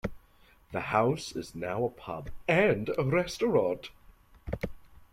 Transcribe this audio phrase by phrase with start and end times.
[0.71, 3.91] The house is now a pub and restaurant.